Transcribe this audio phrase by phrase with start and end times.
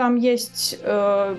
[0.00, 1.36] Там есть э,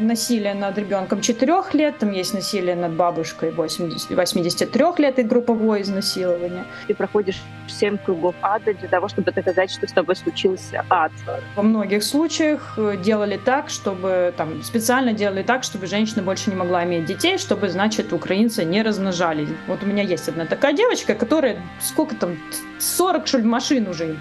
[0.00, 5.82] насилие над ребенком 4 лет, там есть насилие над бабушкой 80, 83 лет и групповое
[5.82, 6.64] изнасилование.
[6.88, 11.12] Ты проходишь 7 кругов ада для того, чтобы доказать, что с тобой случился ад.
[11.54, 16.56] Во многих случаях э, делали так, чтобы там специально делали так, чтобы женщина больше не
[16.56, 19.48] могла иметь детей, чтобы, значит, украинцы не размножались.
[19.68, 22.36] Вот у меня есть одна такая девочка, которая сколько там,
[22.80, 24.16] 40, что ли, машин уже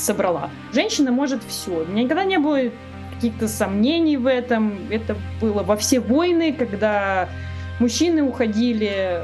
[0.00, 0.50] собрала.
[0.72, 1.70] Женщина может все.
[1.70, 2.58] У меня никогда не было
[3.14, 4.74] каких-то сомнений в этом.
[4.90, 7.28] Это было во все войны, когда
[7.78, 9.22] мужчины уходили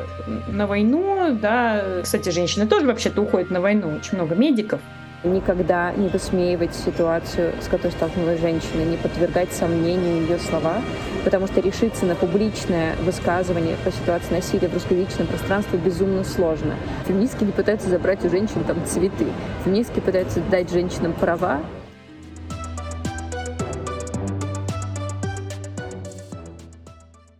[0.48, 4.80] на войну, да, кстати, женщины тоже вообще-то уходят на войну, очень много медиков,
[5.24, 10.82] никогда не высмеивать ситуацию, с которой столкнулась женщина, не подвергать сомнению ее слова,
[11.24, 16.74] потому что решиться на публичное высказывание по ситуации насилия в русскоязычном пространстве безумно сложно.
[17.06, 19.26] Феминистки не пытаются забрать у женщин там цветы.
[19.64, 21.60] Феминистки пытаются дать женщинам права,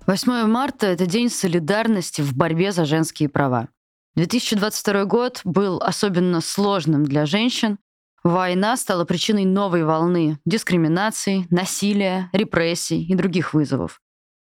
[0.05, 3.69] Восьмое марта— это день солидарности в борьбе за женские права.
[4.15, 7.79] 2022 год был особенно сложным для женщин.
[8.23, 14.01] Война стала причиной новой волны дискриминации, насилия, репрессий и других вызовов.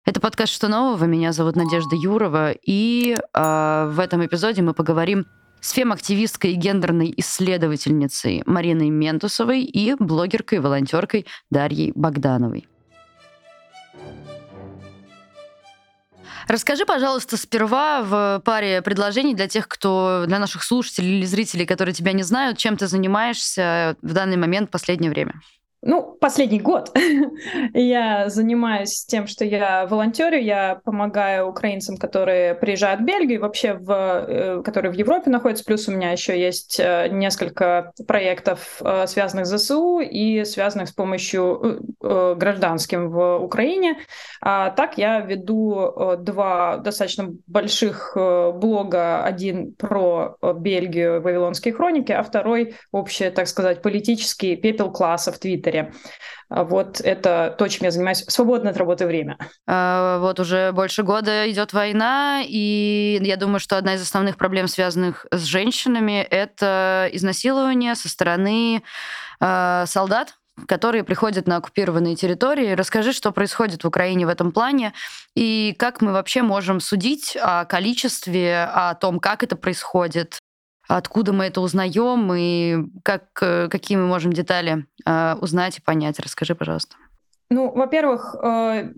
[0.05, 1.05] Это подкаст «Что нового?».
[1.05, 5.25] Меня зовут Надежда Юрова, и э, в этом эпизоде мы поговорим
[5.61, 12.67] с фем-активисткой и гендерной исследовательницей Мариной Ментусовой и блогеркой и волонтеркой Дарьей Богдановой.
[16.47, 21.93] Расскажи, пожалуйста, сперва в паре предложений для тех, кто, для наших слушателей или зрителей, которые
[21.93, 25.41] тебя не знают, чем ты занимаешься в данный момент в последнее время.
[25.85, 26.97] Ну, последний год
[27.73, 33.91] я занимаюсь тем, что я волонтерю, я помогаю украинцам, которые приезжают в Бельгию, вообще в,
[33.91, 35.65] э, которые в Европе находятся.
[35.65, 40.93] Плюс у меня еще есть э, несколько проектов, э, связанных с ЗСУ и связанных с
[40.93, 43.97] помощью гражданским в Украине.
[44.41, 49.23] А так я веду два достаточно больших блога.
[49.23, 55.72] Один про Бельгию, Вавилонские хроники, а второй общий, так сказать, политический пепел класса в Твиттере.
[55.73, 55.93] Твиттере.
[56.49, 59.37] А вот это то, чем я занимаюсь свободное от работы время.
[59.67, 64.67] А, вот уже больше года идет война, и я думаю, что одна из основных проблем,
[64.67, 68.83] связанных с женщинами, это изнасилование со стороны
[69.39, 70.35] э, солдат,
[70.67, 72.73] которые приходят на оккупированные территории.
[72.73, 74.93] Расскажи, что происходит в Украине в этом плане
[75.35, 80.37] и как мы вообще можем судить о количестве, о том, как это происходит,
[80.97, 86.19] откуда мы это узнаем и как, э, какие мы можем детали э, узнать и понять.
[86.19, 86.95] Расскажи, пожалуйста.
[87.49, 88.93] Ну, во-первых, э,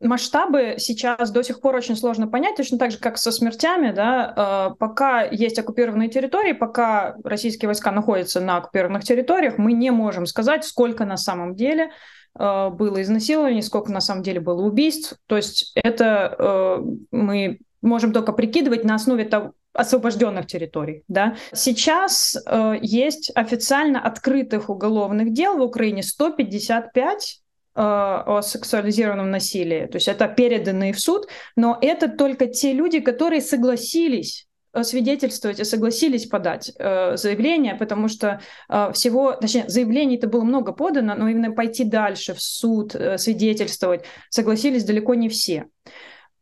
[0.00, 4.74] масштабы сейчас до сих пор очень сложно понять, точно так же, как со смертями, да,
[4.78, 10.64] пока есть оккупированные территории, пока российские войска находятся на оккупированных территориях, мы не можем сказать,
[10.64, 11.90] сколько на самом деле
[12.34, 15.16] было изнасилований, сколько на самом деле было убийств.
[15.26, 21.02] То есть это мы можем только прикидывать на основе того, освобожденных территорий.
[21.08, 21.36] Да?
[21.52, 27.40] Сейчас э, есть официально открытых уголовных дел в Украине 155
[27.74, 29.86] э, о сексуализированном насилии.
[29.86, 35.60] То есть это переданные в суд, но это только те люди, которые согласились э, свидетельствовать
[35.60, 41.28] и согласились подать э, заявление, потому что э, всего, точнее, заявлений-то было много подано, но
[41.28, 45.66] именно пойти дальше в суд, э, свидетельствовать согласились далеко не все.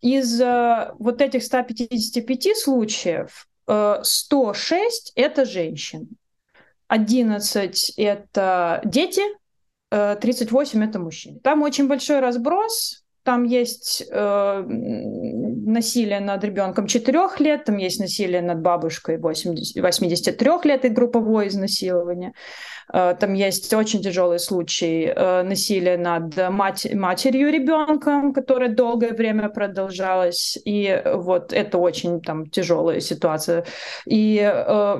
[0.05, 6.09] Из э, вот этих 155 случаев 106 э,— это женщины,
[6.89, 9.23] 11— это дети,
[9.89, 11.41] 38 э,— это мужчины.
[11.41, 18.43] Там очень большой разброс, там есть э, насилие над ребенком 4 лет, там есть насилие
[18.43, 22.35] над бабушкой 80, 83 лет и групповое изнасилование.
[22.93, 29.49] Э, там есть очень тяжелый случай э, насилия над мать, матерью ребенка, которое долгое время
[29.49, 30.59] продолжалось.
[30.67, 33.65] И вот это очень там тяжелая ситуация.
[34.07, 34.99] И э,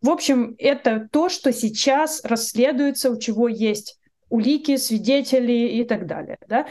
[0.00, 3.98] в общем, это то, что сейчас расследуется, у чего есть
[4.28, 6.36] улики, свидетели и так далее.
[6.46, 6.66] Да?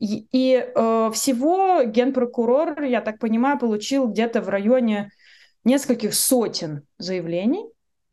[0.00, 0.26] И,
[0.74, 5.10] э, всего генпрокурор, я так понимаю, получил где-то в районе
[5.62, 7.66] нескольких сотен заявлений.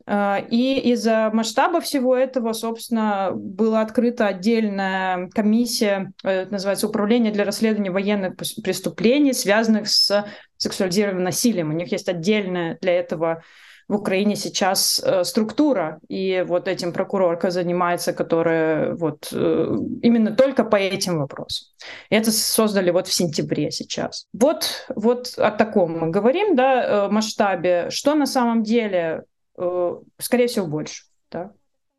[0.05, 7.45] Э, и из-за масштаба всего этого, собственно, была открыта отдельная комиссия, э, называется Управление для
[7.45, 10.25] расследования военных преступлений, связанных с
[10.57, 11.69] сексуализированным насилием.
[11.69, 13.43] У них есть отдельная для этого
[13.87, 20.63] в Украине сейчас э, структура, и вот этим прокурорка занимается, которая вот э, именно только
[20.65, 21.67] по этим вопросам.
[22.09, 24.27] И это создали вот в сентябре сейчас.
[24.33, 27.89] Вот, вот о таком мы говорим, да, э, масштабе.
[27.89, 29.23] Что на самом деле,
[29.57, 31.51] э, скорее всего, больше, да,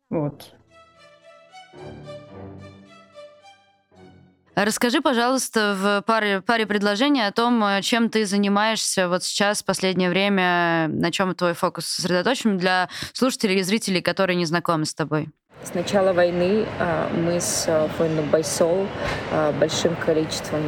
[0.09, 0.53] вот.
[4.61, 10.09] Расскажи, пожалуйста, в паре, паре предложений о том, чем ты занимаешься вот сейчас, в последнее
[10.09, 15.29] время, на чем твой фокус сосредоточен для слушателей и зрителей, которые не знакомы с тобой.
[15.61, 18.87] С начала войны а, мы с а, фондом Байсол,
[19.29, 20.61] а, большим количеством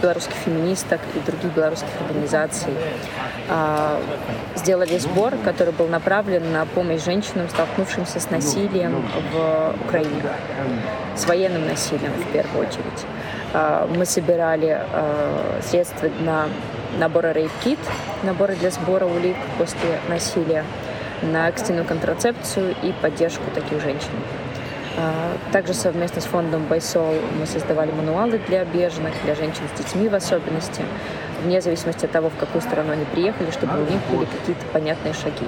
[0.00, 2.72] белорусских феминисток и других белорусских организаций
[4.56, 10.22] сделали сбор, который был направлен на помощь женщинам, столкнувшимся с насилием в Украине,
[11.14, 13.96] с военным насилием в первую очередь.
[13.96, 14.80] Мы собирали
[15.62, 16.46] средства на
[16.98, 17.78] наборы Kit,
[18.22, 20.64] наборы для сбора улик после насилия,
[21.22, 24.10] на экстренную контрацепцию и поддержку таких женщин.
[24.98, 30.08] А, также совместно с фондом Байсол мы создавали мануалы для беженных, для женщин с детьми
[30.08, 30.82] в особенности,
[31.42, 35.14] вне зависимости от того, в какую страну они приехали, чтобы у них были какие-то понятные
[35.14, 35.46] шаги.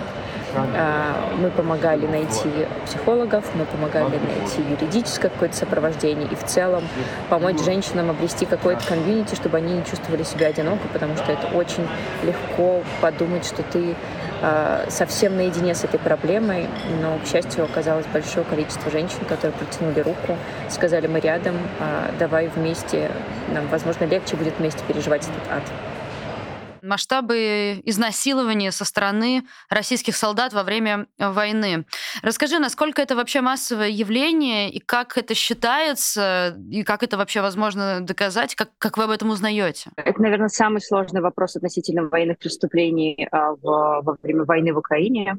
[0.57, 2.49] А, мы помогали найти
[2.87, 6.85] психологов, мы помогали найти юридическое какое-то сопровождение и в целом
[7.29, 11.87] помочь женщинам обрести какое-то комьюнити, чтобы они не чувствовали себя одиноко, потому что это очень
[12.23, 13.97] легко подумать, что ты
[14.43, 16.69] а, совсем наедине с этой проблемой,
[17.01, 20.37] но, к счастью, оказалось большое количество женщин, которые протянули руку,
[20.69, 23.11] сказали, мы рядом, а, давай вместе,
[23.53, 25.94] нам, возможно, легче будет вместе переживать этот ад
[26.85, 31.87] масштабы изнасилования со стороны российских солдат во время войны.
[32.23, 38.01] Расскажи, насколько это вообще массовое явление, и как это считается, и как это вообще возможно
[38.01, 39.91] доказать, как, как вы об этом узнаете?
[39.97, 45.37] Это, наверное, самый сложный вопрос относительно военных преступлений а, в, во время войны в Украине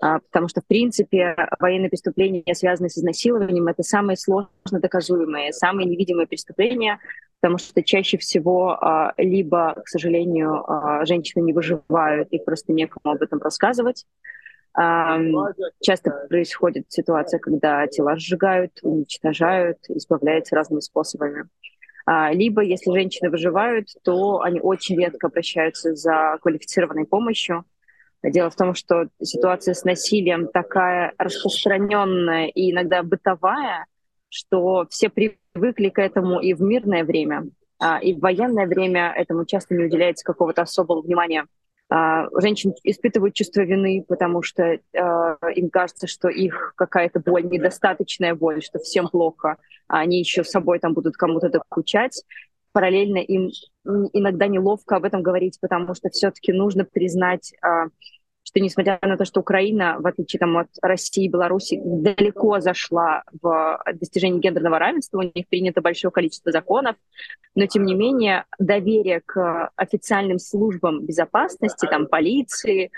[0.00, 4.48] а, потому что, в принципе, военные преступления, связанные с изнасилованием, это самые сложно
[4.80, 6.98] доказуемые, самые невидимые преступления,
[7.42, 13.16] потому что чаще всего а, либо, к сожалению, а, женщины не выживают, и просто некому
[13.16, 14.06] об этом рассказывать.
[14.74, 15.18] А,
[15.80, 21.48] часто происходит ситуация, когда тела сжигают, уничтожают, избавляются разными способами.
[22.32, 27.64] Либо, если женщины выживают, то они очень редко обращаются за квалифицированной помощью.
[28.24, 33.86] Дело в том, что ситуация с насилием такая распространенная и иногда бытовая,
[34.32, 37.48] что все привыкли к этому и в мирное время,
[37.78, 41.46] а, и в военное время этому часто не уделяется какого-то особого внимания.
[41.90, 48.34] А, женщины испытывают чувство вины, потому что а, им кажется, что их какая-то боль, недостаточная
[48.34, 52.24] боль, что всем плохо, а они еще с собой там будут кому-то докучать.
[52.72, 53.50] Параллельно им
[53.84, 57.52] иногда неловко об этом говорить, потому что все-таки нужно признать
[58.44, 63.22] что несмотря на то, что Украина, в отличие там, от России и Беларуси, далеко зашла
[63.40, 66.96] в достижении гендерного равенства, у них принято большое количество законов,
[67.54, 72.90] но тем не менее доверие к официальным службам безопасности, там, полиции,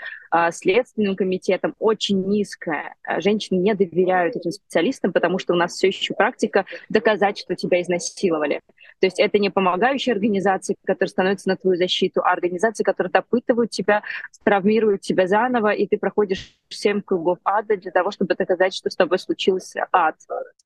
[0.51, 2.95] следственным комитетам очень низкое.
[3.17, 7.81] Женщины не доверяют этим специалистам, потому что у нас все еще практика доказать, что тебя
[7.81, 8.61] изнасиловали.
[8.99, 13.71] То есть это не помогающие организации, которые становятся на твою защиту, а организации, которые допытывают
[13.71, 14.03] тебя,
[14.43, 18.95] травмируют тебя заново, и ты проходишь семь кругов ада для того, чтобы доказать, что с
[18.95, 20.15] тобой случился ад.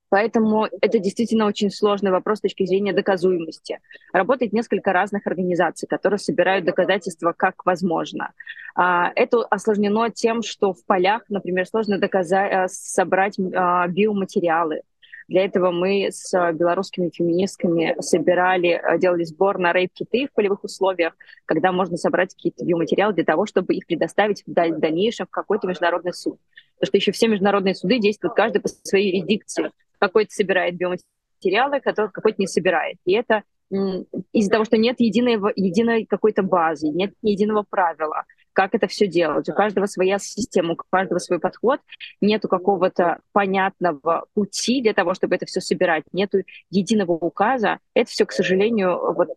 [0.09, 3.79] Поэтому это действительно очень сложный вопрос с точки зрения доказуемости.
[4.11, 8.33] Работает несколько разных организаций, которые собирают доказательства как возможно.
[8.75, 14.81] А, это осложнено тем, что в полях, например, сложно доказать, э, собрать а, биоматериалы.
[15.27, 21.13] Для этого мы с белорусскими феминистками собирали, э, делали сбор на рейп-киты в полевых условиях,
[21.45, 26.13] когда можно собрать какие-то биоматериалы для того, чтобы их предоставить в дальнейшем в какой-то международный
[26.13, 26.39] суд.
[26.79, 29.69] Потому что еще все международные суды действуют каждый по своей юрисдикции.
[29.99, 32.97] Какой-то собирает биоматериалы, который какой-то не собирает.
[33.05, 38.87] И это из-за того, что нет единой, единой какой-то базы, нет единого правила, как это
[38.87, 39.47] все делать.
[39.47, 41.79] У каждого своя система, у каждого свой подход.
[42.19, 46.03] Нету какого-то понятного пути для того, чтобы это все собирать.
[46.11, 46.39] Нету
[46.71, 47.79] единого указа.
[47.93, 49.29] Это все, к сожалению, вот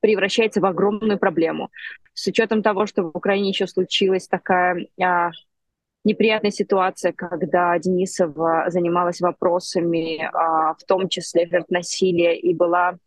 [0.00, 1.70] превращается в огромную проблему.
[2.14, 5.30] С учетом того, что в Украине еще случилась такая а,
[6.04, 12.98] неприятная ситуация, когда Денисова занималась вопросами, а, в том числе насилия, и была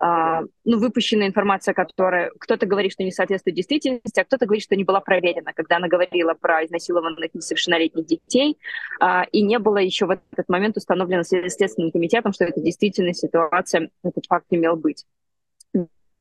[0.00, 4.76] а, ну, выпущенная информация, которая кто-то говорит, что не соответствует действительности, а кто-то говорит, что
[4.76, 8.58] не была проверена, когда она говорила про изнасилованных несовершеннолетних детей,
[9.00, 13.90] а, и не было еще в этот момент установлено Следственным комитетом, что это действительно ситуация,
[14.04, 15.04] этот факт имел быть.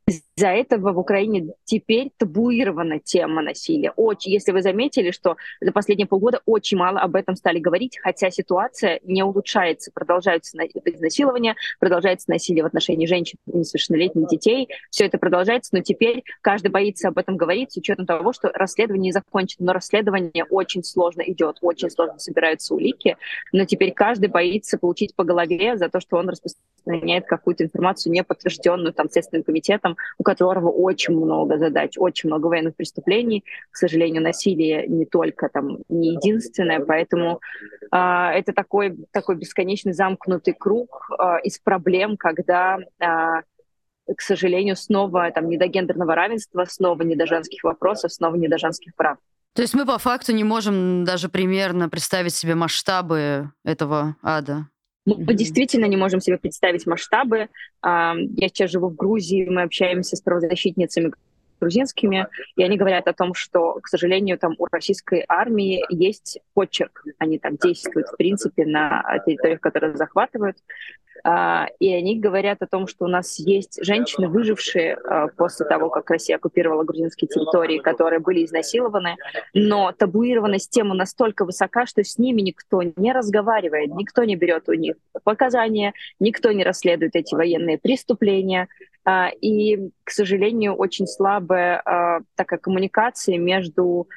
[0.08, 3.92] Из-за этого в Украине теперь табуирована тема насилия.
[3.96, 8.32] Очень, если вы заметили, что за последние полгода очень мало об этом стали говорить, хотя
[8.32, 15.18] ситуация не улучшается, продолжаются изнасилования, продолжается насилие в отношении женщин и несовершеннолетних детей, все это
[15.18, 19.68] продолжается, но теперь каждый боится об этом говорить с учетом того, что расследование не закончено,
[19.68, 23.18] но расследование очень сложно идет, очень сложно собираются улики,
[23.52, 26.77] но теперь каждый боится получить по голове за то, что он распространяет
[27.26, 32.76] какую-то информацию, не подтвержденную там Следственным комитетом, у которого очень много задач, очень много военных
[32.76, 33.44] преступлений.
[33.72, 37.40] К сожалению, насилие не только там, не единственное, поэтому
[37.92, 43.42] э, это такой, такой бесконечный замкнутый круг э, из проблем, когда э,
[44.16, 48.48] к сожалению, снова там не до гендерного равенства, снова не до женских вопросов, снова не
[48.48, 49.18] до женских прав.
[49.54, 54.68] То есть мы по факту не можем даже примерно представить себе масштабы этого ада?
[55.08, 55.34] Мы mm-hmm.
[55.34, 57.48] действительно не можем себе представить масштабы.
[57.82, 61.14] Я сейчас живу в Грузии, мы общаемся с правозащитницами
[61.60, 67.04] грузинскими, и они говорят о том, что, к сожалению, там у российской армии есть почерк.
[67.18, 70.58] Они там действуют, в принципе, на территориях, которые захватывают.
[71.30, 75.90] А, и они говорят о том, что у нас есть женщины, выжившие а, после того,
[75.90, 79.18] как Россия оккупировала грузинские территории, которые были изнасилованы,
[79.54, 84.74] но табуированность темы настолько высока, что с ними никто не разговаривает, никто не берет у
[84.74, 85.92] них показания,
[86.22, 88.70] никто не расследует эти военные преступления.
[89.04, 94.08] А, и, к сожалению, очень слабая такая коммуникация между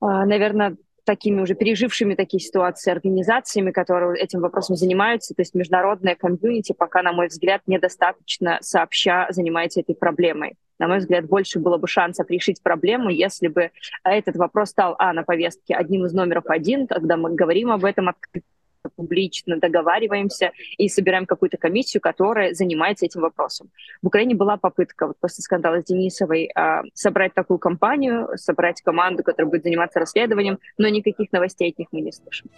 [0.00, 5.34] наверное, такими уже пережившими такие ситуации организациями, которые этим вопросом занимаются.
[5.34, 10.56] То есть международная комьюнити пока, на мой взгляд, недостаточно сообща занимается этой проблемой.
[10.78, 13.70] На мой взгляд, больше было бы шансов решить проблему, если бы
[14.04, 18.10] этот вопрос стал, а, на повестке одним из номеров один, когда мы говорим об этом
[18.10, 18.46] открыто,
[18.88, 23.70] публично договариваемся и собираем какую-то комиссию, которая занимается этим вопросом.
[24.02, 29.22] В Украине была попытка вот после скандала с Денисовой а, собрать такую компанию, собрать команду,
[29.22, 32.50] которая будет заниматься расследованием, но никаких новостей от них мы не слышим.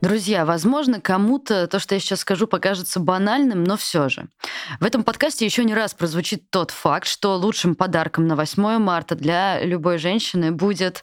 [0.00, 4.28] Друзья, возможно, кому-то то, что я сейчас скажу, покажется банальным, но все же.
[4.80, 9.14] В этом подкасте еще не раз прозвучит тот факт, что лучшим подарком на 8 марта
[9.14, 11.02] для любой женщины будет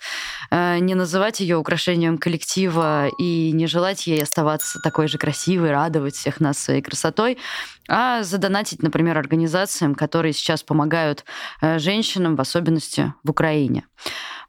[0.51, 6.39] не называть ее украшением коллектива и не желать ей оставаться такой же красивой, радовать всех
[6.39, 7.38] нас своей красотой,
[7.88, 11.25] а задонатить, например, организациям, которые сейчас помогают
[11.62, 13.86] э, женщинам, в особенности в Украине.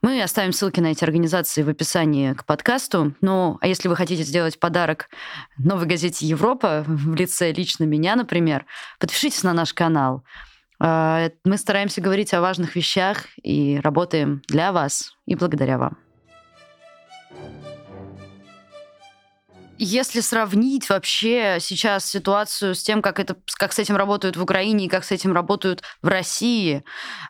[0.01, 3.15] Мы оставим ссылки на эти организации в описании к подкасту.
[3.21, 5.09] Ну, а если вы хотите сделать подарок
[5.57, 8.65] новой газете «Европа» в лице лично меня, например,
[9.01, 10.25] подпишитесь на наш канал.
[10.81, 15.99] А, мы стараемся говорить о важных вещах и работаем для вас и благодаря вам.
[19.81, 24.87] Если сравнить вообще сейчас ситуацию с тем, как, это, как с этим работают в Украине
[24.87, 26.83] и как с этим работают в России,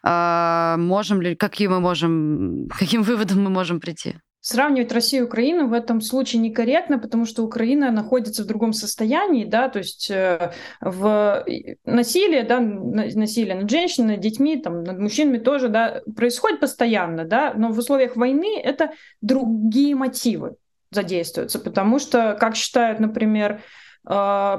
[0.03, 4.17] э, можем ли, какие мы можем, каким выводом мы можем прийти?
[4.49, 9.45] Сравнивать Россию и Украину в этом случае некорректно, потому что Украина находится в другом состоянии,
[9.45, 11.45] да, то есть э, в
[11.85, 17.53] насилие, да, насилие над женщинами, над детьми, там, над мужчинами тоже, да, происходит постоянно, да,
[17.55, 20.57] но в условиях войны это другие мотивы
[20.91, 23.61] задействуются, потому что, как считают, например,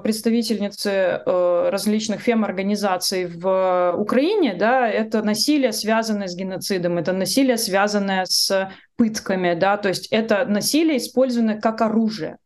[0.04, 8.26] представительницы э, различных фем-организаций в Украине, да, это насилие, связанное с геноцидом, это насилие, связанное
[8.26, 12.38] с пытками, да, то есть это насилие, использованное как оружие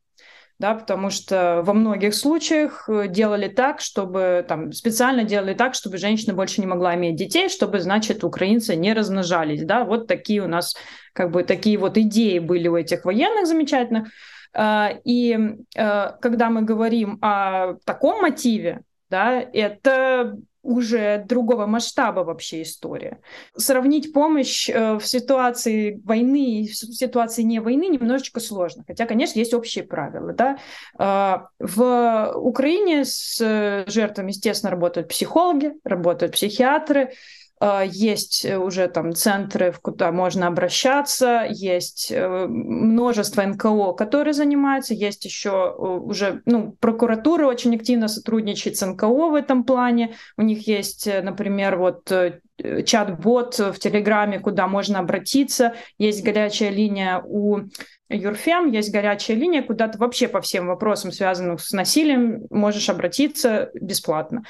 [0.59, 5.97] да, потому что во многих случаях э, делали так, чтобы там специально делали так, чтобы
[5.97, 10.47] женщина больше не могла иметь детей, чтобы, значит, украинцы не размножались, да, вот такие у
[10.47, 10.75] нас
[11.11, 14.07] как бы такие вот идеи были у этих военных замечательных.
[14.53, 15.37] А, и
[15.75, 23.19] э, когда мы говорим о таком мотиве, да, это уже другого масштаба вообще история.
[23.55, 28.83] Сравнить помощь э, в ситуации войны и в ситуации не войны немножечко сложно.
[28.87, 30.33] Хотя, конечно, есть общие правила.
[30.33, 30.57] Да?
[30.97, 33.37] Э, в Украине с
[33.87, 37.11] жертвами, естественно, работают психологи, работают психиатры,
[37.83, 45.23] есть э, уже там центры, куда можно обращаться, есть э, множество НКО, которые занимаются, есть
[45.23, 50.15] еще э, уже, ну, прокуратура очень активно сотрудничает с НКО в этом плане.
[50.35, 52.11] У них есть, например, вот
[52.85, 57.61] чат-бот в Телеграме, куда можно обратиться, есть горячая линия у
[58.09, 63.71] Юрфем, есть горячая линия, куда ты вообще по всем вопросам, связанным с насилием, можешь обратиться
[63.73, 64.43] бесплатно.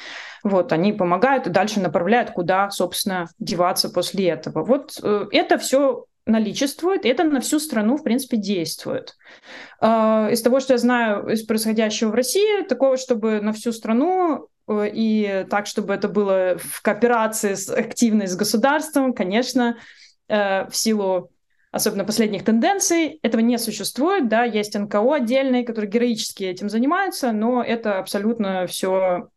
[0.44, 4.66] Вот, они помогают и дальше направляют, куда, собственно, деваться после этого.
[4.66, 9.16] Вот э, это все наличествует, это на всю страну, в принципе, действует.
[9.82, 14.48] А, из того, что я знаю из происходящего в России, такого, чтобы на всю страну
[14.68, 19.78] э, и так, чтобы это было в кооперации с, активной с государством, конечно,
[20.30, 21.30] э, в силу
[21.74, 27.64] особенно последних тенденций, этого не существует, да, есть НКО отдельные, которые героически этим занимаются, но
[27.64, 29.30] это абсолютно все,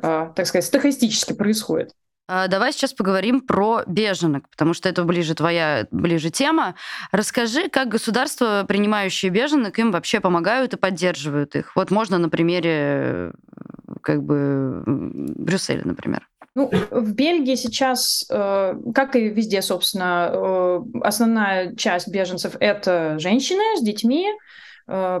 [0.00, 1.92] э, так сказать, стахастически происходит.
[2.28, 6.76] А, давай сейчас поговорим про беженок, потому что это ближе твоя ближе тема.
[7.10, 11.74] Расскажи, как государства, принимающие беженок, им вообще помогают и поддерживают их.
[11.74, 13.32] Вот можно на примере
[14.02, 16.29] как бы Брюсселя, например.
[16.54, 23.76] Ну, в Бельгии сейчас, э, как и везде, собственно, э, основная часть беженцев это женщины
[23.76, 24.26] с детьми,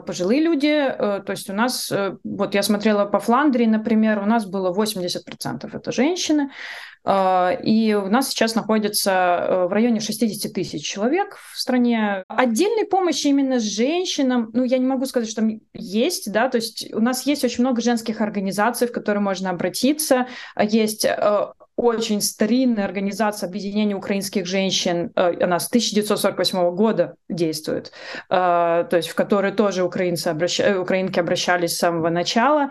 [0.06, 0.66] пожилые люди.
[0.66, 4.72] Э, то есть у нас, э, вот я смотрела по Фландрии, например, у нас было
[4.72, 6.50] 80% это женщины,
[7.02, 12.24] и у нас сейчас находится в районе 60 тысяч человек в стране.
[12.28, 16.92] Отдельной помощи именно женщинам, ну, я не могу сказать, что там есть, да, то есть
[16.92, 20.26] у нас есть очень много женских организаций, в которые можно обратиться,
[20.60, 21.06] есть
[21.80, 27.90] очень старинная организация объединения украинских женщин, э, она с 1948 года действует,
[28.28, 28.34] э,
[28.90, 30.60] то есть в которой тоже украинцы обращ...
[30.60, 32.70] Э, украинки обращались с самого начала.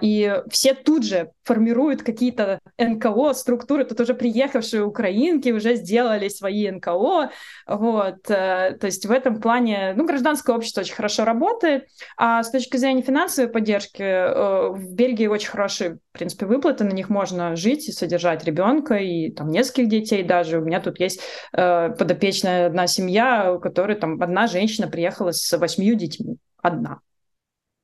[0.00, 6.70] И все тут же формируют какие-то НКО, структуры, тут уже приехавшие украинки уже сделали свои
[6.70, 7.28] НКО,
[7.66, 11.84] вот, то есть в этом плане, ну, гражданское общество очень хорошо работает,
[12.16, 17.10] а с точки зрения финансовой поддержки в Бельгии очень хорошие, в принципе, выплаты, на них
[17.10, 18.11] можно жить и содержать
[18.44, 21.20] ребенка, и там нескольких детей даже, у меня тут есть
[21.52, 27.00] подопечная одна семья, у которой там одна женщина приехала с восьмью детьми, одна.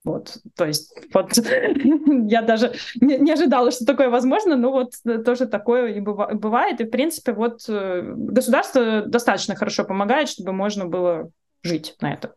[0.05, 4.93] Вот, то есть, вот я даже не, не ожидала, что такое возможно, но вот
[5.25, 6.81] тоже такое и быва, бывает.
[6.81, 11.31] И, в принципе, вот э, государство достаточно хорошо помогает, чтобы можно было
[11.63, 12.35] жить на это.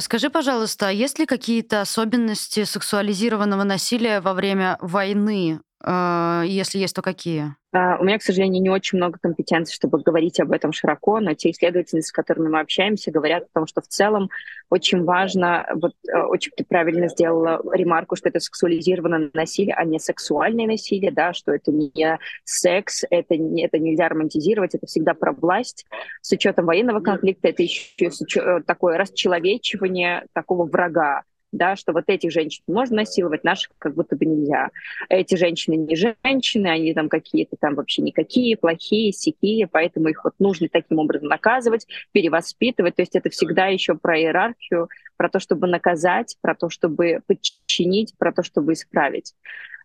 [0.00, 5.60] Скажи, пожалуйста, а есть ли какие-то особенности сексуализированного насилия во время войны?
[5.82, 7.54] А, если есть, то какие?
[7.70, 11.50] У меня, к сожалению, не очень много компетенций, чтобы говорить об этом широко, но те
[11.50, 14.30] исследователи, с которыми мы общаемся, говорят о том, что в целом
[14.70, 19.98] очень важно, вот э, очень ты правильно сделала ремарку, что это сексуализированное насилие, а не
[19.98, 25.32] сексуальное насилие, да, что это не секс, это, не, это нельзя романтизировать, это всегда про
[25.32, 25.84] власть.
[26.22, 28.10] С учетом военного конфликта это еще
[28.40, 34.16] э, такое расчеловечивание такого врага, да, что вот этих женщин можно насиловать, наших как будто
[34.16, 34.70] бы нельзя.
[35.08, 40.34] Эти женщины не женщины, они там какие-то там вообще никакие, плохие, сякие, поэтому их вот
[40.38, 42.96] нужно таким образом наказывать, перевоспитывать.
[42.96, 48.14] То есть это всегда еще про иерархию, про то, чтобы наказать, про то, чтобы подчинить,
[48.18, 49.34] про то, чтобы исправить.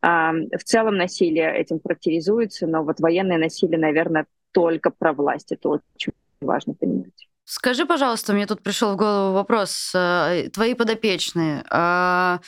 [0.02, 5.54] В целом насилие этим характеризуется, но вот военное насилие, наверное, только про власть.
[5.54, 7.30] Это очень важно понимать.
[7.46, 9.92] Скажи, пожалуйста, мне тут пришел в голову вопрос.
[9.94, 12.40] Э, твои подопечные, а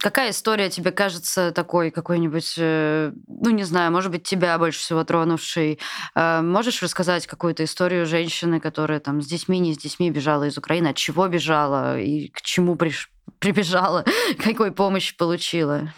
[0.00, 5.04] какая история тебе кажется такой какой-нибудь, э, ну не знаю, может быть, тебя больше всего
[5.04, 5.78] тронувшей?
[6.14, 10.56] А можешь рассказать какую-то историю женщины, которая там с детьми, не с детьми бежала из
[10.56, 13.10] Украины, от чего бежала и к чему приш...
[13.38, 14.04] прибежала,
[14.42, 15.92] какой помощь получила?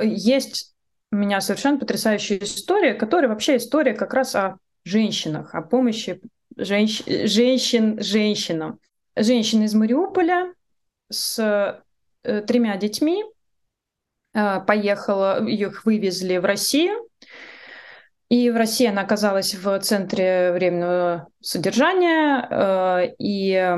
[0.00, 0.72] Есть
[1.10, 6.20] у меня совершенно потрясающая история, которая вообще история как раз о женщинах, о помощи
[6.56, 7.02] женщ...
[7.06, 8.78] женщин женщинам.
[9.16, 10.54] Женщина из Мариуполя
[11.10, 11.38] с
[12.22, 13.24] э, тремя детьми
[14.34, 17.08] э, поехала, их вывезли в Россию.
[18.30, 23.76] И в России она оказалась в центре временного содержания, э, и я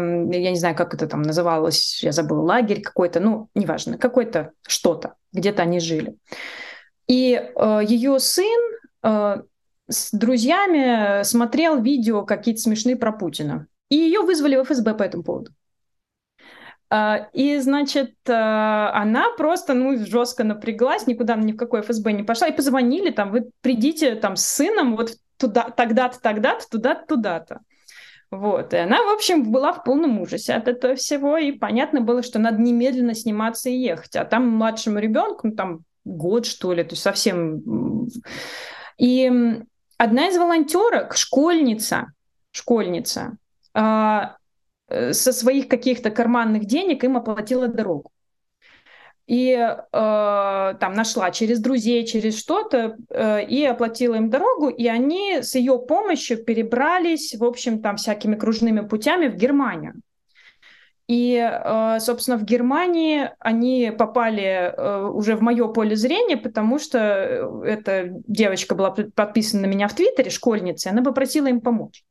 [0.50, 5.62] не знаю, как это там называлось, я забыла, лагерь какой-то, ну, неважно, какой-то что-то, где-то
[5.62, 6.14] они жили.
[7.08, 7.50] И
[7.82, 8.72] ее сын
[9.88, 13.66] с друзьями смотрел видео какие-то смешные про Путина.
[13.88, 15.52] И ее вызвали в ФСБ по этому поводу.
[16.90, 22.22] А, и, значит, а, она просто, ну, жестко напряглась, никуда ни в какой ФСБ не
[22.22, 22.48] пошла.
[22.48, 27.60] И позвонили там, вы придите там с сыном вот туда, тогда-то, тогда-то, туда-то, туда-то.
[28.30, 28.72] Вот.
[28.74, 32.38] И она, в общем, была в полном ужасе от этого всего, и понятно было, что
[32.38, 34.16] надо немедленно сниматься и ехать.
[34.16, 38.08] А там младшему ребенку, ну, там год, что ли, то есть совсем...
[38.98, 39.60] И
[39.98, 42.12] одна из волонтерок, школьница,
[42.50, 43.36] школьница,
[43.74, 44.36] а,
[44.88, 48.10] э, со своих каких-то карманных денег им оплатила дорогу.
[49.26, 55.42] И э, там нашла через друзей, через что-то, э, и оплатила им дорогу, и они
[55.42, 59.94] с ее помощью перебрались, в общем, там всякими кружными путями в Германию.
[61.06, 66.98] И, э, собственно, в Германии они попали э, уже в мое поле зрения, потому что
[66.98, 72.04] э, эта девочка была подписана на меня в Твиттере, школьница, и она попросила им помочь.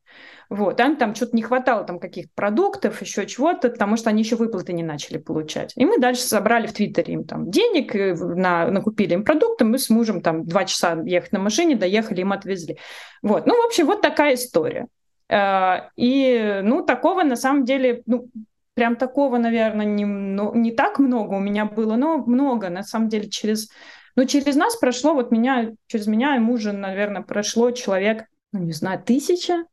[0.49, 4.36] Вот, там, там что-то не хватало там каких-то продуктов, еще чего-то, потому что они еще
[4.36, 5.73] выплаты не начали получать.
[5.75, 9.89] И мы дальше собрали в Твиттере им там денег, на, накупили им продукты, мы с
[9.89, 12.77] мужем там два часа ехать на машине, доехали, им отвезли.
[13.23, 14.86] Вот, ну, в общем, вот такая история.
[15.32, 18.27] И, ну, такого на самом деле, ну,
[18.75, 23.09] Прям такого, наверное, не, ну, не так много у меня было, но много, на самом
[23.09, 23.69] деле, через...
[24.15, 28.73] Ну, через нас прошло, вот меня, через меня и мужа, наверное, прошло человек, ну, не
[28.73, 29.65] знаю, тысяча,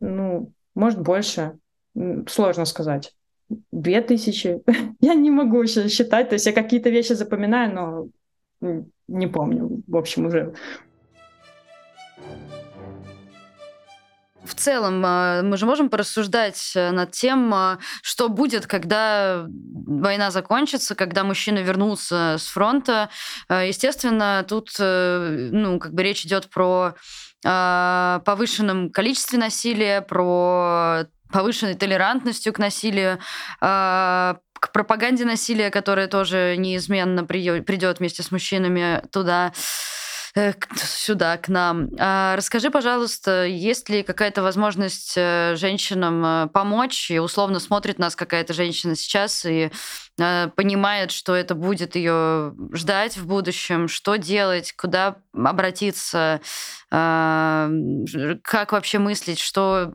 [0.00, 1.58] ну, может, больше,
[2.28, 3.14] сложно сказать.
[3.70, 4.62] Две тысячи.
[5.00, 8.10] я не могу еще считать, то есть я какие-то вещи запоминаю,
[8.60, 10.54] но не помню, в общем, уже
[14.64, 20.94] целом а, мы же можем порассуждать э, над тем, а, что будет, когда война закончится,
[20.94, 23.10] когда мужчина вернулся с фронта.
[23.48, 26.94] А, естественно, тут э, ну, как бы речь идет про
[27.42, 33.18] повышенном количестве насилия, про повышенной толерантностью к насилию,
[33.60, 39.52] к пропаганде насилия, которая тоже неизменно придет вместе с мужчинами туда.
[40.36, 41.90] Э, сюда, к нам.
[41.98, 47.10] А расскажи, пожалуйста, есть ли какая-то возможность э, женщинам э, помочь?
[47.10, 49.70] И условно смотрит нас какая-то женщина сейчас и
[50.16, 56.40] понимает, что это будет ее ждать в будущем, что делать, куда обратиться,
[56.90, 59.92] как вообще мыслить, что,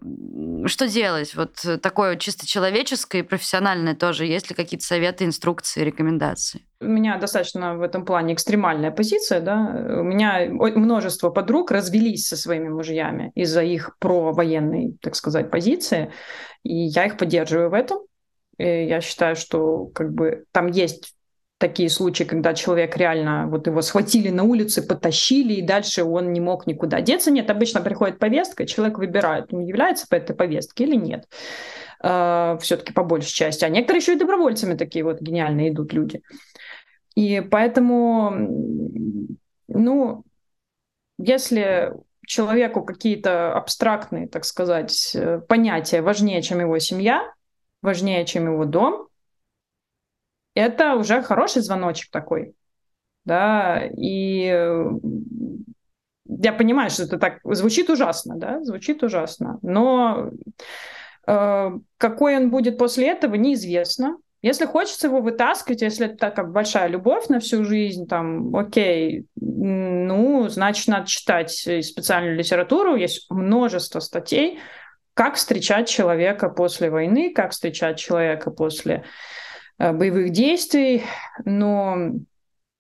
[0.66, 1.36] что делать?
[1.36, 4.26] Вот такое чисто человеческое и профессиональное тоже.
[4.26, 6.66] Есть ли какие-то советы, инструкции, рекомендации?
[6.82, 10.00] У меня достаточно в этом плане экстремальная позиция, да.
[10.00, 16.12] У меня множество подруг развелись со своими мужьями из-за их провоенной, так сказать, позиции,
[16.64, 18.00] и я их поддерживаю в этом.
[18.60, 21.15] И я считаю, что как бы там есть
[21.58, 26.39] такие случаи, когда человек реально, вот его схватили на улице, потащили, и дальше он не
[26.39, 27.32] мог никуда деться.
[27.32, 31.28] Нет, обычно приходит повестка, человек выбирает, он является по этой повестке или нет.
[32.02, 33.65] Uh, все-таки по большей части.
[33.65, 36.22] А некоторые еще и добровольцами такие вот гениальные идут люди.
[37.15, 38.32] И поэтому,
[39.67, 40.24] ну,
[41.17, 41.91] если
[42.26, 47.34] человеку какие-то абстрактные, так сказать, э, понятия важнее, чем его семья,
[47.82, 49.08] важнее, чем его дом,
[50.54, 52.54] это уже хороший звоночек такой.
[53.26, 54.46] Да, и
[56.26, 60.30] я понимаю, что это так звучит ужасно, да, звучит ужасно, но
[61.28, 64.18] э, какой он будет после этого, неизвестно.
[64.42, 70.48] Если хочется его вытаскивать, если это такая большая любовь на всю жизнь, там, окей, ну,
[70.48, 74.60] значит, надо читать специальную литературу, есть множество статей,
[75.20, 79.04] как встречать человека после войны, как встречать человека после
[79.78, 81.04] э, боевых действий,
[81.44, 82.14] но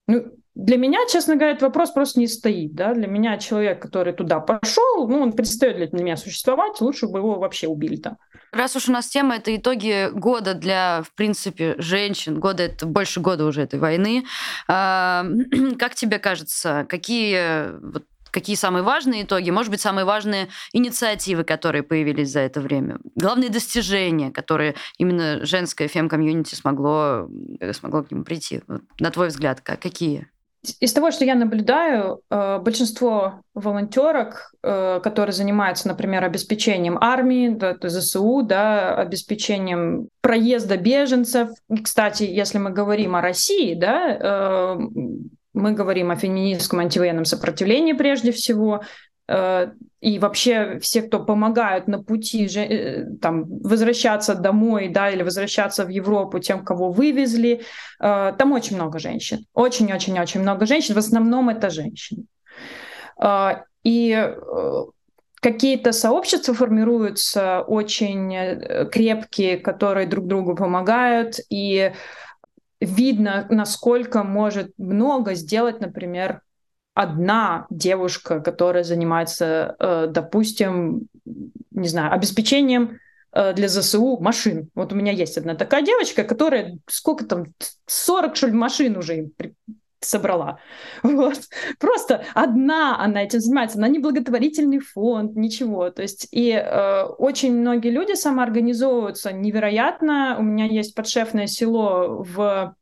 [0.07, 0.25] ну,
[0.55, 2.75] для меня, честно говоря, этот вопрос просто не стоит.
[2.75, 2.93] Да?
[2.93, 7.39] Для меня человек, который туда пошел, ну, он перестает для меня существовать, лучше бы его
[7.39, 8.15] вообще убили там.
[8.53, 13.19] Раз уж у нас тема это итоги года для, в принципе, женщин, года это больше
[13.19, 14.23] года уже этой войны.
[14.69, 15.25] А,
[15.77, 21.83] как тебе кажется, какие вот, какие самые важные итоги, может быть, самые важные инициативы, которые
[21.83, 27.27] появились за это время, главные достижения, которые именно женское фем-комьюнити смогло,
[27.59, 28.61] э, смогло к нему прийти.
[28.99, 30.27] На твой взгляд, какие?
[30.81, 37.77] Из того, что я наблюдаю, э, большинство волонтерок, э, которые занимаются, например, обеспечением армии, да,
[37.81, 41.49] ЗСУ, да, обеспечением проезда беженцев.
[41.81, 44.77] Кстати, если мы говорим о России, да,
[45.53, 48.81] мы говорим о феминистском антивоенном сопротивлении прежде всего,
[49.29, 55.85] Э, и вообще все, кто помогают на пути э, там, возвращаться домой, да, или возвращаться
[55.85, 57.61] в Европу тем, кого вывезли,
[57.99, 62.25] э, там очень много женщин, очень-очень-очень много женщин, в основном это женщины.
[63.83, 64.33] И
[65.41, 71.91] какие-то сообщества формируются очень крепкие, которые друг другу помогают, и
[72.81, 76.41] видно, насколько может много сделать, например,
[76.93, 81.07] одна девушка, которая занимается, э, допустим,
[81.71, 82.99] не знаю, обеспечением
[83.31, 84.69] э, для ЗСУ машин.
[84.75, 87.45] Вот у меня есть одна такая девочка, которая сколько там,
[87.85, 89.29] 40, что ли, машин уже
[90.01, 90.59] собрала.
[91.03, 91.39] Вот.
[91.79, 93.77] Просто одна она этим занимается.
[93.77, 95.89] Она не благотворительный фонд, ничего.
[95.89, 100.37] То есть и э, очень многие люди самоорганизовываются невероятно.
[100.39, 102.75] У меня есть подшефное село в...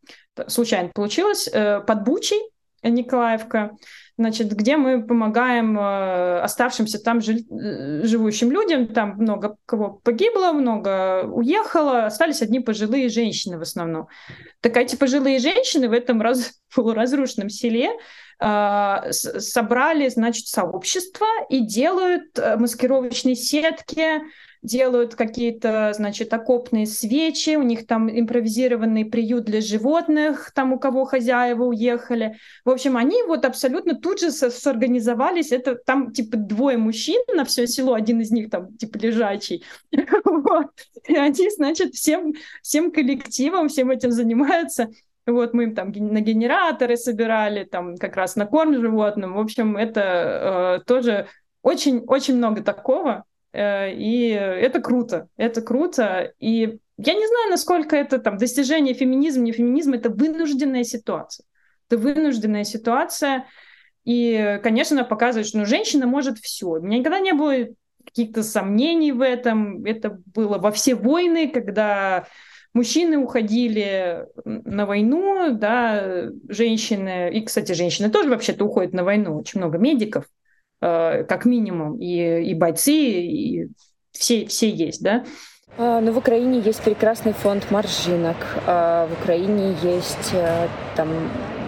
[0.47, 2.39] Случайно получилось, э, под Бучей,
[2.83, 3.71] Николаевка,
[4.17, 8.87] значит, где мы помогаем э, оставшимся там жи- э, живущим людям.
[8.87, 14.07] Там много кого погибло, много уехало, остались одни пожилые женщины в основном.
[14.61, 17.91] Так эти пожилые женщины в этом раз, полуразрушенном селе
[18.41, 24.21] э, собрали, значит, сообщество и делают э, маскировочные сетки,
[24.67, 31.05] делают какие-то, значит, окопные свечи, у них там импровизированный приют для животных, там у кого
[31.05, 32.37] хозяева уехали.
[32.65, 35.51] В общем, они вот абсолютно тут же сорганизовались.
[35.51, 39.63] Это там типа двое мужчин на все село, один из них там типа лежачий.
[40.47, 40.67] Вот.
[41.07, 44.89] И они, значит, всем, всем коллективом, всем этим занимаются.
[45.25, 49.33] Вот мы им там на генераторы собирали, там как раз на корм животным.
[49.33, 51.27] В общем, это э, тоже
[51.63, 53.25] очень-очень много такого.
[53.57, 56.33] Э, и это круто, это круто.
[56.39, 61.45] И я не знаю, насколько это там достижение феминизма, не феминизма, это вынужденная ситуация.
[61.89, 63.47] Это вынужденная ситуация.
[64.05, 66.67] И, конечно, она показывает, что ну, женщина может все.
[66.67, 67.53] У меня никогда не было
[68.05, 69.83] каких-то сомнений в этом.
[69.85, 72.27] Это было во все войны, когда
[72.73, 79.59] мужчины уходили на войну, да, женщины, и, кстати, женщины тоже вообще-то уходят на войну, очень
[79.59, 80.25] много медиков,
[80.79, 83.67] как минимум, и, и бойцы, и
[84.11, 85.23] все, все есть, да.
[85.77, 88.37] А, ну, в Украине есть прекрасный фонд маржинок.
[88.65, 91.09] А, в Украине есть э, там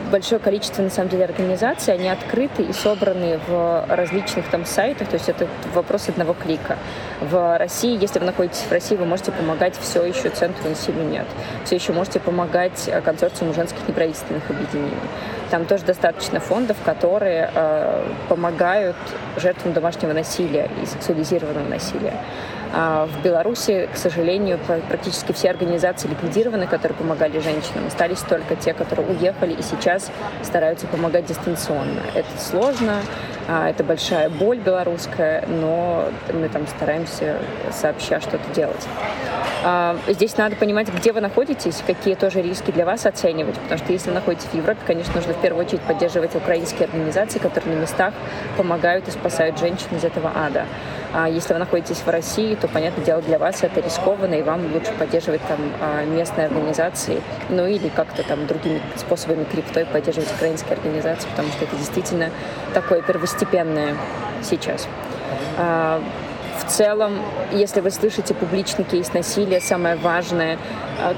[0.10, 5.16] большое количество, на самом деле, организаций, они открыты и собраны в различных там сайтах, то
[5.16, 6.78] есть это вопрос одного клика.
[7.22, 11.28] В России, если вы находитесь в России, вы можете помогать все еще Центру насилию нет.
[11.66, 14.94] Все еще можете помогать э, консорциуму женских неправительственных объединений.
[15.50, 18.96] Там тоже достаточно фондов, которые э, помогают
[19.38, 22.14] жертвам домашнего насилия и сексуализированного насилия.
[22.72, 27.88] А в Беларуси, к сожалению, практически все организации ликвидированы, которые помогали женщинам.
[27.88, 30.12] Остались только те, которые уехали и сейчас
[30.44, 32.02] стараются помогать дистанционно.
[32.14, 33.02] Это сложно,
[33.48, 37.38] а, это большая боль белорусская, но мы там стараемся
[37.72, 38.88] сообща что-то делать.
[39.64, 43.92] А, здесь надо понимать, где вы находитесь, какие тоже риски для вас оценивать, потому что
[43.92, 47.82] если вы находитесь в Европе, конечно, нужно в первую очередь поддерживать украинские организации, которые на
[47.82, 48.14] местах
[48.56, 50.66] помогают и спасают женщин из этого ада.
[51.12, 54.72] А если вы находитесь в России, то, понятное дело, для вас это рискованно, и вам
[54.74, 60.74] лучше поддерживать там а, местные организации, ну или как-то там другими способами криптой поддерживать украинские
[60.74, 62.30] организации, потому что это действительно
[62.76, 63.96] такое первостепенное
[64.44, 64.88] сейчас.
[65.58, 66.02] А,
[66.60, 67.14] в целом,
[67.52, 70.60] если вы слышите публичный кейс насилия, самое важное,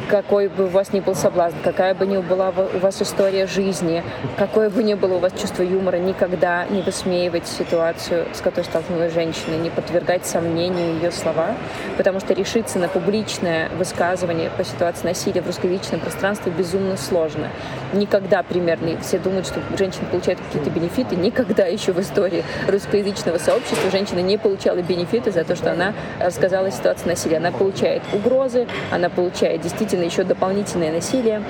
[0.09, 4.03] какой бы у вас ни был соблазн, какая бы ни была у вас история жизни,
[4.37, 9.13] какое бы ни было у вас чувство юмора, никогда не высмеивать ситуацию, с которой столкнулась
[9.13, 11.55] женщина, не подвергать сомнению ее слова,
[11.97, 17.49] потому что решиться на публичное высказывание по ситуации насилия в русскоязычном пространстве безумно сложно.
[17.93, 23.89] Никогда примерно, все думают, что женщины получают какие-то бенефиты, никогда еще в истории русскоязычного сообщества
[23.91, 27.37] женщина не получала бенефиты за то, что она рассказала ситуацию насилия.
[27.37, 31.43] Она получает угрозы, она получает действительно еще дополнительное насилие,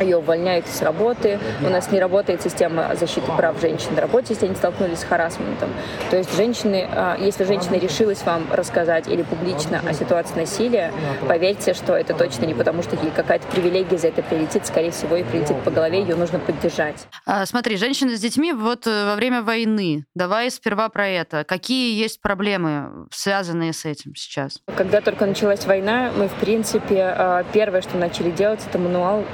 [0.00, 4.46] ее увольняют с работы, у нас не работает система защиты прав женщин на работе, если
[4.46, 5.70] они столкнулись с харасментом.
[6.10, 10.92] То есть женщины, а, если женщина решилась вам рассказать или публично о ситуации насилия,
[11.28, 15.16] поверьте, что это точно не потому, что ей какая-то привилегия за это прилетит, скорее всего,
[15.16, 17.06] и прилетит по голове, ее нужно поддержать.
[17.26, 21.44] А, смотри, женщины с детьми вот э, во время войны, давай сперва про это.
[21.44, 24.60] Какие есть проблемы, связанные с этим сейчас?
[24.76, 29.24] Когда только началась война, мы, в принципе, а, первое, что начали делать, это мануал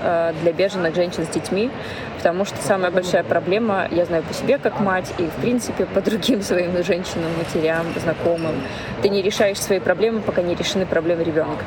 [0.43, 1.71] для беженных женщин с детьми,
[2.17, 6.01] потому что самая большая проблема, я знаю по себе как мать и, в принципе, по
[6.01, 8.55] другим своим женщинам, матерям, знакомым,
[9.03, 11.65] ты не решаешь свои проблемы, пока не решены проблемы ребенка.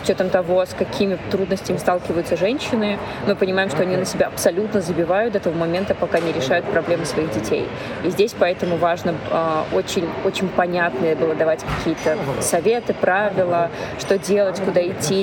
[0.00, 4.80] С учетом того, с какими трудностями сталкиваются женщины, мы понимаем, что они на себя абсолютно
[4.80, 7.68] забивают до того момента, пока не решают проблемы своих детей.
[8.04, 9.14] И здесь поэтому важно
[9.72, 15.22] очень, очень понятные было давать какие-то советы, правила, что делать, куда идти,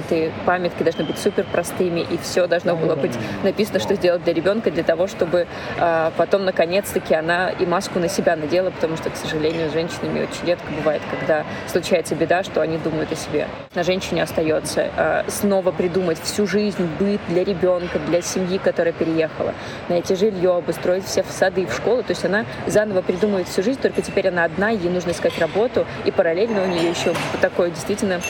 [0.00, 4.32] регламенты, памятки должны быть супер простыми, и все должно было быть написано, что сделать для
[4.32, 5.46] ребенка, для того, чтобы
[5.78, 10.22] э, потом, наконец-таки, она и маску на себя надела, потому что, к сожалению, с женщинами
[10.22, 13.48] очень редко бывает, когда случается беда, что они думают о себе.
[13.74, 19.54] На женщине остается э, снова придумать всю жизнь, быт для ребенка, для семьи, которая переехала,
[19.88, 22.02] найти жилье, обустроить все в сады, в школу.
[22.02, 25.86] То есть она заново придумывает всю жизнь, только теперь она одна, ей нужно искать работу,
[26.04, 28.20] и параллельно у нее еще такое действительно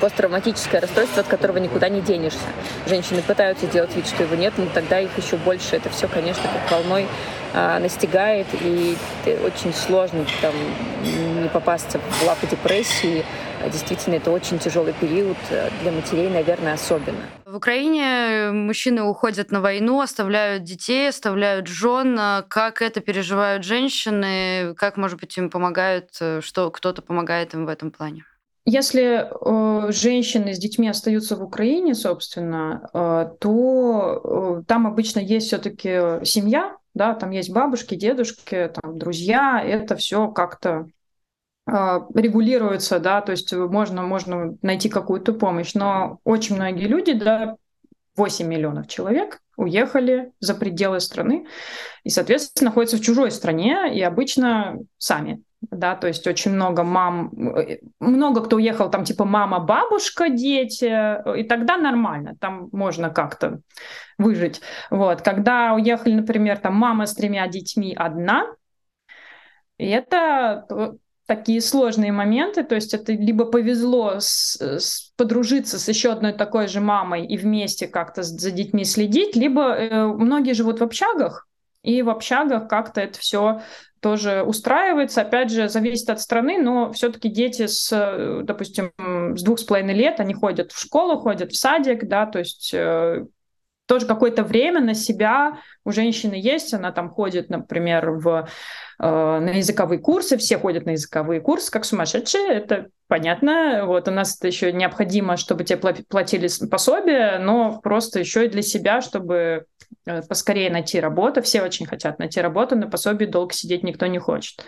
[0.00, 2.46] посттравматическое расстройство, от которого никуда не денешься.
[2.86, 5.76] Женщины пытаются делать вид, что его нет, но тогда их еще больше.
[5.76, 7.06] Это все, конечно, как волной
[7.52, 8.96] а, настигает, и
[9.44, 10.54] очень сложно там
[11.42, 13.24] не попасться в лапы депрессии.
[13.62, 17.22] А действительно, это очень тяжелый период э, для матерей, наверное, особенно.
[17.46, 22.18] В Украине мужчины уходят на войну, оставляют детей, оставляют жен.
[22.48, 24.74] Как это переживают женщины?
[24.74, 28.24] Как, может быть, им помогают, э, что кто-то помогает им в этом плане?
[28.66, 35.48] Если э, женщины с детьми остаются в Украине, собственно, э, то э, там обычно есть
[35.48, 40.88] все-таки семья, да, там есть бабушки, дедушки, там друзья, это все как-то
[41.66, 41.72] э,
[42.14, 45.74] регулируется, да, то есть можно, можно найти какую-то помощь.
[45.74, 47.56] Но очень многие люди, да,
[48.16, 51.46] 8 миллионов человек уехали за пределы страны
[52.02, 57.30] и, соответственно, находятся в чужой стране и обычно сами да, то есть очень много мам,
[57.56, 60.84] э, много кто уехал, там типа мама, бабушка, дети,
[61.38, 63.60] и тогда нормально, там можно как-то
[64.18, 64.60] выжить.
[64.90, 68.46] Вот, когда уехали, например, там мама с тремя детьми одна,
[69.78, 70.66] и это
[71.26, 76.68] такие сложные моменты, то есть это либо повезло с, с, подружиться с еще одной такой
[76.68, 81.46] же мамой и вместе как-то за детьми следить, либо э, многие живут в общагах,
[81.82, 83.60] и в общагах как-то это все
[84.00, 85.22] тоже устраивается.
[85.22, 90.20] Опять же, зависит от страны, но все-таки дети с, допустим, с двух с половиной лет,
[90.20, 93.24] они ходят в школу, ходят в садик, да, то есть э,
[93.86, 98.48] тоже какое-то время на себя у женщины есть, она там ходит, например, в,
[98.98, 104.10] э, на языковые курсы, все ходят на языковые курсы, как сумасшедшие, это понятно, вот у
[104.10, 109.66] нас это еще необходимо, чтобы тебе платили пособие, но просто еще и для себя, чтобы
[110.06, 111.42] Э, поскорее найти работу.
[111.42, 114.64] Все очень хотят найти работу, на пособии долго сидеть никто не хочет.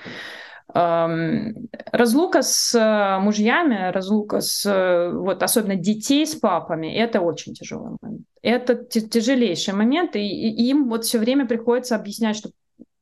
[0.68, 7.96] Разлука с э, мужьями, разлука с, э, вот особенно детей с папами, это очень тяжелый
[8.00, 8.26] момент.
[8.42, 12.50] Это тяжелейший момент, и, и им вот все время приходится объяснять, что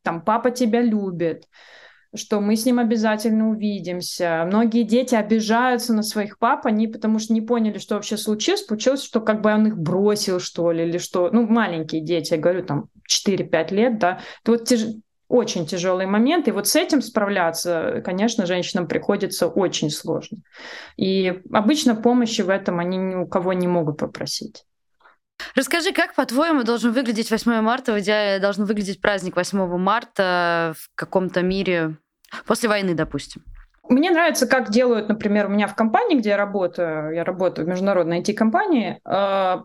[0.03, 1.49] там папа тебя любит,
[2.15, 4.45] что мы с ним обязательно увидимся.
[4.47, 8.63] Многие дети обижаются на своих пап, они потому что не поняли, что вообще случилось.
[8.63, 11.31] Получилось, что как бы он их бросил, что ли, или что.
[11.33, 14.21] Ну, маленькие дети, я говорю, там 4-5 лет, да.
[14.43, 14.81] Это вот тяж...
[15.29, 16.49] очень тяжелый момент.
[16.49, 20.39] И вот с этим справляться, конечно, женщинам приходится очень сложно.
[20.97, 24.65] И обычно помощи в этом они ни у кого не могут попросить.
[25.57, 30.91] Расскажи, как, по-твоему, должен выглядеть 8 марта, в идеале должен выглядеть праздник 8 марта в
[30.95, 31.97] каком-то мире
[32.47, 33.43] После войны, допустим.
[33.89, 37.69] Мне нравится, как делают, например, у меня в компании, где я работаю, я работаю в
[37.69, 39.57] международной IT-компании, э,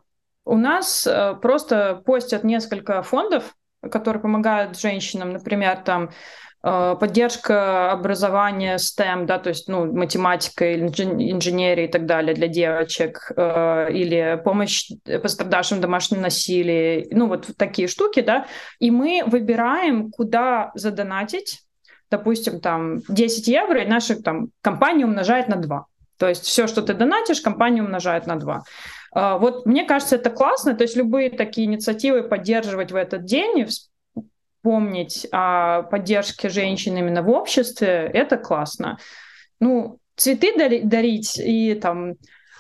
[0.46, 6.10] у нас э, просто постят несколько фондов, которые помогают женщинам, например, там
[6.64, 10.88] э, поддержка образования STEM, да, то есть ну, математика или
[11.32, 18.22] инженерия и так далее для девочек, или помощь пострадавшим домашнем насилии, ну вот такие штуки,
[18.22, 18.48] да,
[18.80, 21.62] и мы выбираем, куда задонатить,
[22.12, 25.86] допустим, там 10 евро, и наша там, компания умножает на 2.
[26.18, 28.64] То есть все, что ты донатишь, компания умножает на 2.
[29.12, 30.76] А, вот мне кажется, это классно.
[30.76, 33.68] То есть любые такие инициативы поддерживать в этот день и
[34.62, 38.98] помнить о поддержке женщин именно в обществе, это классно.
[39.60, 42.16] Ну, цветы дарить и там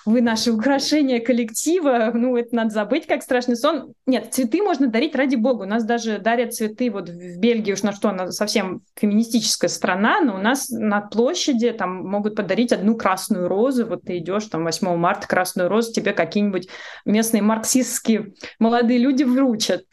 [0.09, 3.93] вы наше украшение коллектива, ну, это надо забыть, как страшный сон.
[4.07, 5.63] Нет, цветы можно дарить ради бога.
[5.63, 10.19] У нас даже дарят цветы вот в Бельгии, уж на что она совсем феминистическая страна,
[10.21, 14.63] но у нас на площади там могут подарить одну красную розу, вот ты идешь там
[14.63, 16.69] 8 марта, красную розу тебе какие-нибудь
[17.05, 19.83] местные марксистские молодые люди вручат.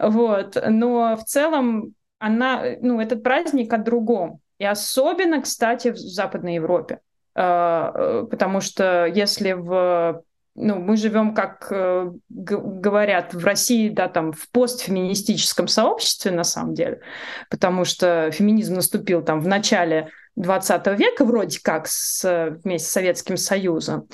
[0.00, 0.60] Вот.
[0.66, 4.40] Но в целом она, ну, этот праздник о другом.
[4.58, 6.98] И особенно, кстати, в Западной Европе.
[7.34, 10.22] А, э, потому что если в
[10.56, 16.74] ну, мы живем, как э, говорят в России, да, там в постфеминистическом сообществе на самом
[16.74, 17.00] деле,
[17.48, 23.36] потому что феминизм наступил там в начале 20 века вроде как с, вместе с Советским
[23.36, 24.08] Союзом.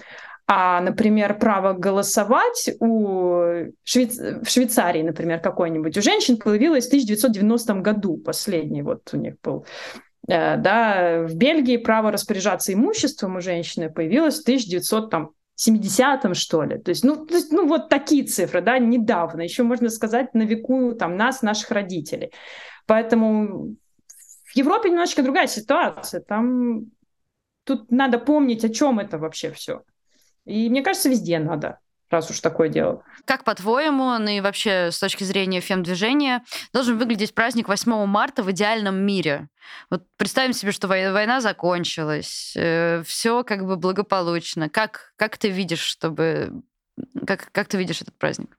[0.48, 3.42] А, например, право голосовать у
[3.82, 4.16] Швейц...
[4.16, 9.66] в Швейцарии, например, какой-нибудь, у женщин появилось в 1990 году, последний вот у них был
[9.66, 16.78] Э, да, в Бельгии право распоряжаться имуществом у женщины появилось в 1970-м, что ли.
[16.78, 19.42] То есть, ну, то есть, ну, вот такие цифры, да, недавно.
[19.42, 22.32] Еще можно сказать, на веку там нас, наших родителей.
[22.86, 23.76] Поэтому
[24.44, 26.20] в Европе немножечко другая ситуация.
[26.20, 26.86] Там
[27.64, 29.82] тут надо помнить, о чем это вообще все.
[30.44, 31.78] И мне кажется, везде надо.
[32.10, 33.02] Раз уж такое дело.
[33.24, 36.42] Как по-твоему, ну и вообще с точки зрения фем-движения,
[36.72, 39.48] должен выглядеть праздник 8 марта в идеальном мире?
[39.90, 44.68] Вот представим себе, что война закончилась, э, все как бы благополучно.
[44.68, 46.62] Как, как ты видишь, чтобы...
[47.26, 48.56] Как, как ты видишь этот праздник?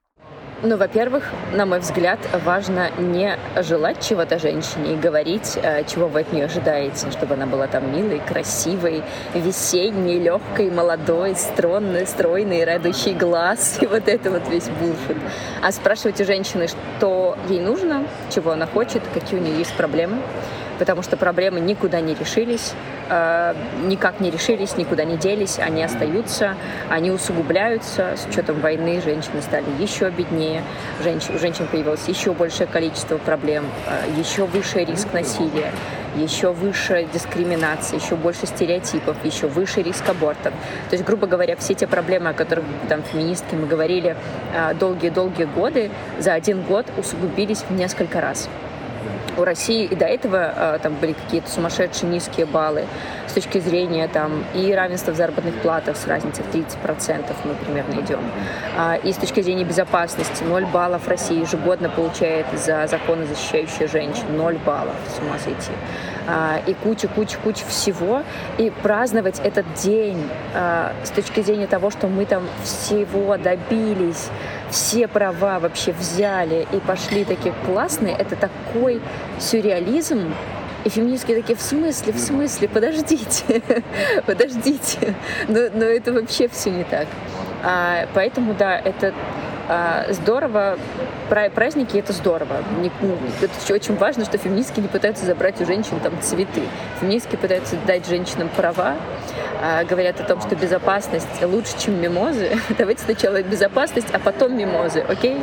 [0.60, 6.22] Ну, во-первых, на мой взгляд, важно не желать чего-то женщине и говорить, э, чего вы
[6.22, 13.14] от нее ожидаете, чтобы она была там милой, красивой, весенней, легкой, молодой, стройной, стройной, радующий
[13.14, 15.22] глаз и вот это вот весь булшит.
[15.62, 18.02] А спрашивать у женщины, что ей нужно,
[18.34, 20.16] чего она хочет, какие у нее есть проблемы,
[20.78, 22.72] потому что проблемы никуда не решились,
[23.08, 23.54] э,
[23.84, 26.56] никак не решились, никуда не делись, они остаются,
[26.88, 28.14] они усугубляются.
[28.16, 30.62] С учетом войны женщины стали еще беднее,
[31.02, 35.72] женщин, у женщин появилось еще большее количество проблем, э, еще выше риск насилия,
[36.16, 40.52] еще выше дискриминации, еще больше стереотипов, еще выше риск абортов.
[40.90, 44.16] То есть, грубо говоря, все те проблемы, о которых там феминистки мы говорили
[44.54, 48.48] э, долгие-долгие годы, за один год усугубились в несколько раз
[49.38, 52.84] у России и до этого э, там были какие-то сумасшедшие низкие баллы
[53.28, 58.00] с точки зрения там и равенства в заработных платах с разницей в 30% мы примерно
[58.00, 58.20] идем.
[58.76, 64.24] А, и с точки зрения безопасности 0 баллов Россия ежегодно получает за законы, защищающие женщин.
[64.36, 65.72] 0 баллов, с ума сойти.
[66.26, 68.22] А, и куча-куча-куча всего.
[68.58, 74.28] И праздновать этот день а, с точки зрения того, что мы там всего добились,
[74.70, 79.00] все права вообще взяли и пошли такие классные, это такой
[79.40, 80.34] сюрреализм,
[80.84, 83.62] и феминистки такие, в смысле, в смысле, подождите,
[84.26, 85.14] подождите.
[85.48, 87.06] Но, но это вообще все не так.
[87.62, 89.12] А, поэтому, да, это
[90.10, 90.78] здорово,
[91.28, 92.56] праздники это здорово.
[93.02, 96.62] Ну, это очень важно, что феминистки не пытаются забрать у женщин там цветы.
[97.00, 98.96] Феминистки пытаются дать женщинам права,
[99.60, 102.50] а, говорят о том, что безопасность лучше, чем мимозы.
[102.78, 105.36] Давайте сначала безопасность, а потом мимозы, окей?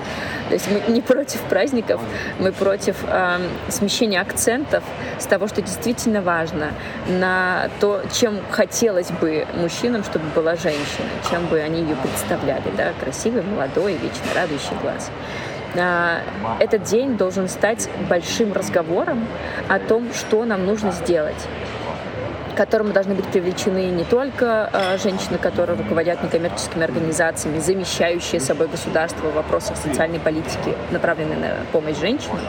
[0.47, 1.99] То есть мы не против праздников,
[2.39, 4.83] мы против э, смещения акцентов
[5.19, 6.71] с того, что действительно важно,
[7.07, 12.93] на то, чем хотелось бы мужчинам, чтобы была женщина, чем бы они ее представляли, да,
[13.01, 15.11] красивый, молодой, вечно радующий глаз.
[15.77, 16.21] А,
[16.59, 19.27] этот день должен стать большим разговором
[19.67, 21.47] о том, что нам нужно сделать
[22.53, 28.69] к которому должны быть привлечены не только э, женщины, которые руководят некоммерческими организациями, замещающие собой
[28.69, 32.39] государство в вопросах социальной политики, направленные на помощь женщинам,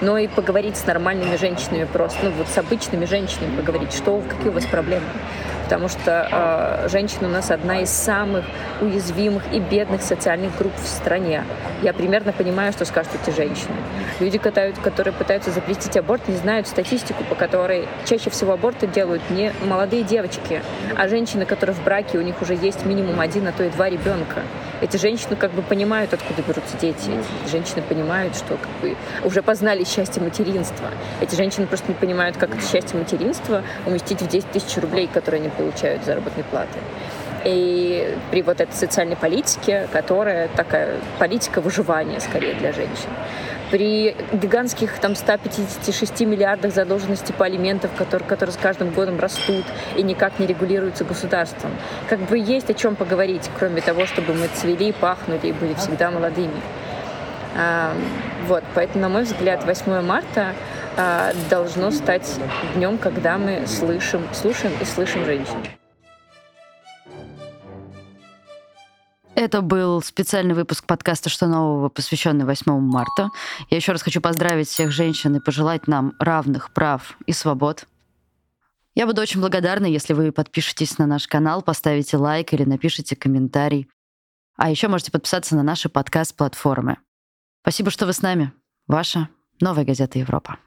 [0.00, 4.48] но и поговорить с нормальными женщинами просто, ну вот с обычными женщинами поговорить, что, какие
[4.48, 5.04] у вас проблемы
[5.70, 6.28] потому что
[6.84, 8.44] э, женщина у нас одна из самых
[8.80, 11.44] уязвимых и бедных социальных групп в стране.
[11.80, 13.76] Я примерно понимаю, что скажут эти женщины.
[14.18, 19.52] Люди, которые, пытаются запретить аборт, не знают статистику, по которой чаще всего аборты делают не
[19.64, 20.60] молодые девочки,
[20.96, 23.88] а женщины, которые в браке, у них уже есть минимум один, а то и два
[23.88, 24.42] ребенка.
[24.80, 27.10] Эти женщины как бы понимают, откуда берутся дети.
[27.44, 30.88] Эти женщины понимают, что как бы уже познали счастье материнства.
[31.20, 35.40] Эти женщины просто не понимают, как это счастье материнства уместить в 10 тысяч рублей, которые
[35.40, 36.78] они получают заработной платы.
[37.44, 43.08] И при вот этой социальной политике, которая такая политика выживания скорее для женщин,
[43.70, 49.64] при гигантских там 156 миллиардах задолженности по алиментам, которые, которые с каждым годом растут
[49.96, 51.70] и никак не регулируются государством.
[52.08, 56.10] Как бы есть о чем поговорить, кроме того, чтобы мы цвели, пахнули и были всегда
[56.10, 56.60] молодыми.
[57.56, 57.94] А,
[58.46, 60.54] вот, поэтому, на мой взгляд, 8 марта
[60.96, 62.28] а, должно стать
[62.74, 65.79] днем, когда мы слышим, слушаем и слышим женщин.
[69.34, 73.30] Это был специальный выпуск подкаста «Что нового?», посвященный 8 марта.
[73.70, 77.86] Я еще раз хочу поздравить всех женщин и пожелать нам равных прав и свобод.
[78.94, 83.88] Я буду очень благодарна, если вы подпишетесь на наш канал, поставите лайк или напишите комментарий.
[84.56, 86.98] А еще можете подписаться на наши подкаст-платформы.
[87.62, 88.52] Спасибо, что вы с нами.
[88.86, 89.28] Ваша
[89.60, 90.58] Новая газета Европа.